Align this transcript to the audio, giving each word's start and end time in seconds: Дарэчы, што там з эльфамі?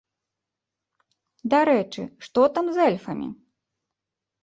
Дарэчы, 1.55 2.01
што 2.27 2.49
там 2.59 2.65
з 2.79 2.91
эльфамі? 2.91 3.33